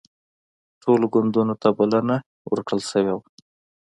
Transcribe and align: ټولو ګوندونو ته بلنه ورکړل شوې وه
ټولو 0.81 1.05
ګوندونو 1.13 1.53
ته 1.61 1.69
بلنه 1.77 2.15
ورکړل 2.51 2.81
شوې 2.91 3.11
وه 3.15 3.25